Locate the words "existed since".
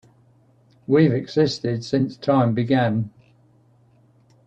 1.13-2.17